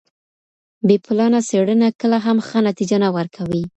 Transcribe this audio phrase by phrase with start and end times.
[0.87, 3.63] بې پلانه څېړنه کله هم ښه نتیجه نه ورکوي.